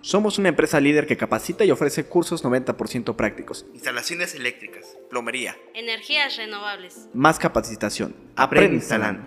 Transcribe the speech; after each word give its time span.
Somos 0.00 0.38
una 0.38 0.48
empresa 0.48 0.80
líder 0.80 1.06
que 1.06 1.16
capacita 1.16 1.64
y 1.64 1.70
ofrece 1.72 2.04
cursos 2.04 2.44
90% 2.44 3.16
prácticos. 3.16 3.66
Instalaciones 3.74 4.34
eléctricas, 4.34 4.96
Plomería. 5.10 5.56
Energías 5.74 6.36
renovables. 6.36 7.08
Más 7.12 7.38
capacitación. 7.38 8.14
Aprende 8.36 8.76
instalando. 8.76 9.22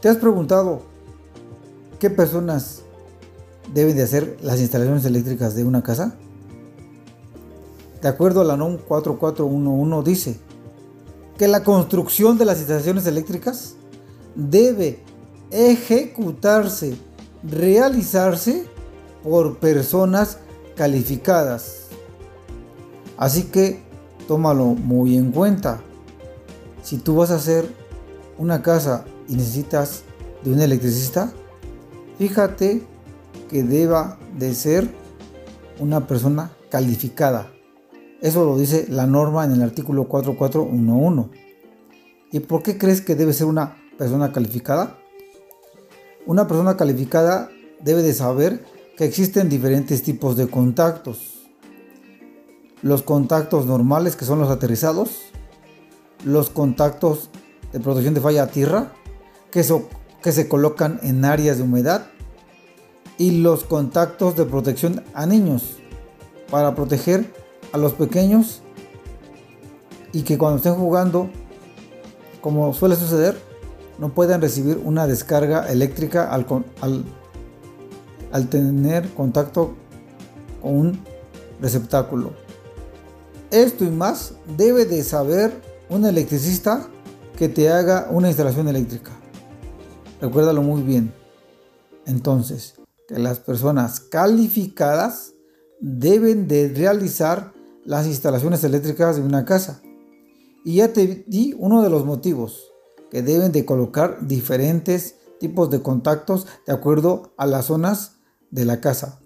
¿Te 0.00 0.08
has 0.08 0.16
preguntado 0.16 0.86
qué 1.98 2.08
personas 2.08 2.84
deben 3.72 3.96
de 3.96 4.04
hacer 4.04 4.36
las 4.42 4.60
instalaciones 4.60 5.04
eléctricas 5.04 5.56
de 5.56 5.64
una 5.64 5.82
casa? 5.82 6.16
De 8.00 8.08
acuerdo 8.08 8.42
a 8.42 8.44
la 8.44 8.56
NOM 8.56 8.76
4411 8.76 10.10
dice 10.10 10.40
que 11.36 11.48
la 11.48 11.64
construcción 11.64 12.38
de 12.38 12.44
las 12.44 12.58
instalaciones 12.58 13.06
eléctricas 13.06 13.76
debe 14.36 15.00
ejecutarse, 15.50 16.96
realizarse 17.42 18.68
por 19.24 19.58
personas 19.58 20.38
calificadas. 20.76 21.86
Así 23.16 23.44
que 23.44 23.82
tómalo 24.28 24.66
muy 24.66 25.16
en 25.16 25.32
cuenta. 25.32 25.80
Si 26.82 26.98
tú 26.98 27.16
vas 27.16 27.30
a 27.30 27.36
hacer 27.36 27.66
una 28.38 28.62
casa 28.62 29.06
y 29.28 29.34
necesitas 29.34 30.02
de 30.44 30.52
un 30.52 30.60
electricista, 30.60 31.32
fíjate 32.18 32.82
que 33.48 33.62
deba 33.62 34.18
de 34.38 34.54
ser 34.54 34.88
una 35.80 36.06
persona 36.06 36.52
calificada. 36.70 37.50
Eso 38.20 38.44
lo 38.44 38.58
dice 38.58 38.86
la 38.88 39.06
norma 39.06 39.44
en 39.44 39.52
el 39.52 39.62
artículo 39.62 40.06
4411. 40.06 41.30
¿Y 42.30 42.40
por 42.40 42.62
qué 42.62 42.76
crees 42.76 43.00
que 43.00 43.14
debe 43.14 43.32
ser 43.32 43.46
una 43.46 43.76
persona 43.96 44.32
calificada? 44.32 44.98
Una 46.26 46.46
persona 46.46 46.76
calificada 46.76 47.48
debe 47.80 48.02
de 48.02 48.12
saber 48.12 48.64
que 48.96 49.04
existen 49.04 49.48
diferentes 49.48 50.02
tipos 50.02 50.36
de 50.36 50.48
contactos. 50.48 51.48
Los 52.82 53.02
contactos 53.02 53.66
normales, 53.66 54.14
que 54.14 54.24
son 54.24 54.38
los 54.38 54.50
aterrizados, 54.50 55.22
los 56.24 56.50
contactos 56.50 57.30
de 57.72 57.80
protección 57.80 58.14
de 58.14 58.20
falla 58.20 58.44
a 58.44 58.46
tierra, 58.48 58.92
que, 59.50 59.64
que 60.22 60.32
se 60.32 60.48
colocan 60.48 61.00
en 61.02 61.24
áreas 61.24 61.56
de 61.56 61.64
humedad, 61.64 62.06
y 63.16 63.42
los 63.42 63.64
contactos 63.64 64.36
de 64.36 64.44
protección 64.44 65.02
a 65.14 65.26
niños, 65.26 65.76
para 66.50 66.74
proteger 66.74 67.32
a 67.72 67.78
los 67.78 67.94
pequeños. 67.94 68.60
Y 70.12 70.22
que 70.22 70.38
cuando 70.38 70.58
estén 70.58 70.74
jugando, 70.74 71.30
como 72.40 72.72
suele 72.74 72.94
suceder, 72.94 73.36
no 73.98 74.10
puedan 74.10 74.40
recibir 74.40 74.80
una 74.84 75.06
descarga 75.06 75.70
eléctrica 75.70 76.30
al, 76.30 76.46
al 76.80 77.04
al 78.34 78.48
tener 78.48 79.08
contacto 79.14 79.76
con 80.60 80.76
un 80.76 81.00
receptáculo. 81.60 82.32
Esto 83.52 83.84
y 83.84 83.90
más 83.90 84.34
debe 84.56 84.86
de 84.86 85.04
saber 85.04 85.52
un 85.88 86.04
electricista 86.04 86.88
que 87.36 87.48
te 87.48 87.70
haga 87.70 88.08
una 88.10 88.26
instalación 88.26 88.66
eléctrica. 88.66 89.12
Recuérdalo 90.20 90.62
muy 90.62 90.82
bien. 90.82 91.14
Entonces, 92.06 92.74
que 93.06 93.20
las 93.20 93.38
personas 93.38 94.00
calificadas 94.00 95.34
deben 95.80 96.48
de 96.48 96.72
realizar 96.74 97.52
las 97.84 98.08
instalaciones 98.08 98.64
eléctricas 98.64 99.14
de 99.14 99.22
una 99.22 99.44
casa. 99.44 99.80
Y 100.64 100.76
ya 100.76 100.92
te 100.92 101.24
di 101.28 101.54
uno 101.56 101.82
de 101.82 101.90
los 101.90 102.04
motivos, 102.04 102.72
que 103.12 103.22
deben 103.22 103.52
de 103.52 103.64
colocar 103.64 104.26
diferentes 104.26 105.20
tipos 105.38 105.70
de 105.70 105.82
contactos 105.82 106.48
de 106.66 106.72
acuerdo 106.72 107.32
a 107.36 107.46
las 107.46 107.66
zonas 107.66 108.13
de 108.54 108.64
la 108.64 108.80
casa. 108.80 109.18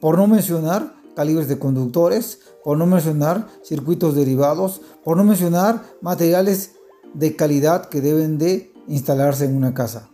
Por 0.00 0.18
no 0.18 0.26
mencionar 0.26 0.94
calibres 1.16 1.48
de 1.48 1.58
conductores, 1.58 2.40
por 2.62 2.76
no 2.76 2.86
mencionar 2.86 3.48
circuitos 3.62 4.14
derivados, 4.14 4.82
por 5.02 5.16
no 5.16 5.24
mencionar 5.24 5.82
materiales 6.02 6.72
de 7.14 7.34
calidad 7.34 7.88
que 7.88 8.02
deben 8.02 8.36
de 8.36 8.74
instalarse 8.86 9.46
en 9.46 9.56
una 9.56 9.72
casa. 9.72 10.10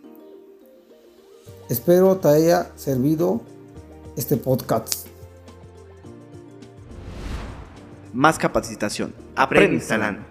Espero 1.69 2.17
te 2.19 2.29
haya 2.29 2.71
servido 2.77 3.41
este 4.17 4.37
podcast. 4.37 5.07
Más 8.13 8.39
capacitación. 8.39 9.13
Aprende 9.35 9.75
instalando. 9.75 10.23